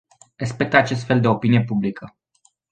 Respect 0.39 0.73
acest 0.73 1.05
fel 1.05 1.21
de 1.21 1.27
opinie 1.27 1.63
publică. 1.63 2.15